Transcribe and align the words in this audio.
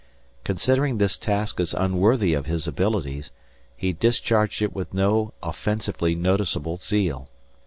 Considering 0.43 0.97
this 0.97 1.15
task 1.15 1.59
as 1.59 1.75
unworthy 1.75 2.33
of 2.33 2.47
his 2.47 2.67
abilities, 2.67 3.29
he 3.77 3.93
discharged 3.93 4.59
it 4.63 4.73
with 4.73 4.95
no 4.95 5.31
offensively 5.43 6.15
noticeable 6.15 6.77
zeal. 6.77 7.29